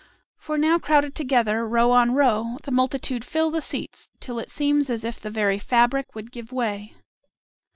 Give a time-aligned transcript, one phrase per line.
[0.35, 4.89] For now crowded together, row on row, the multitude fill the seats till it seems
[4.89, 6.95] as if the very fabric would give way.